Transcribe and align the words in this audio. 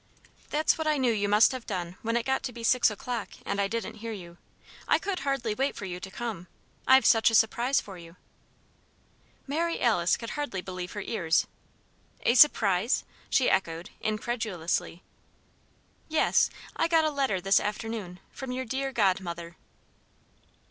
"That's 0.49 0.79
what 0.79 0.87
I 0.87 0.97
knew 0.97 1.13
you 1.13 1.29
must 1.29 1.51
have 1.51 1.67
done 1.67 1.95
when 2.01 2.17
it 2.17 2.25
got 2.25 2.41
to 2.45 2.51
be 2.51 2.63
six 2.63 2.89
o'clock 2.89 3.29
and 3.45 3.61
I 3.61 3.67
didn't 3.67 3.97
hear 3.97 4.11
you. 4.11 4.39
I 4.87 4.97
could 4.97 5.19
hardly 5.19 5.53
wait 5.53 5.75
for 5.75 5.85
you 5.85 5.99
to 5.99 6.09
come. 6.09 6.47
I've 6.87 7.05
such 7.05 7.29
a 7.29 7.35
surprise 7.35 7.79
for 7.79 7.99
you." 7.99 8.15
Mary 9.45 9.79
Alice 9.79 10.17
could 10.17 10.31
hardly 10.31 10.59
believe 10.59 10.93
her 10.93 11.01
ears. 11.03 11.45
"A 12.23 12.33
surprise?" 12.33 13.03
she 13.29 13.47
echoed, 13.47 13.91
incredulously. 13.99 15.03
"Yes. 16.09 16.49
I 16.75 16.87
got 16.87 17.05
a 17.05 17.11
letter 17.11 17.39
this 17.39 17.59
afternoon 17.59 18.21
from 18.31 18.51
your 18.51 18.65
dear 18.65 18.91
godmother." 18.91 19.55